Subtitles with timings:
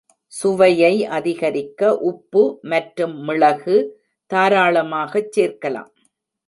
[0.33, 3.77] சுவையை அதிகரிக்க உப்பு மற்றும் மிளகு
[4.31, 5.91] தாராளமாகச் சேர்க்கலாம்.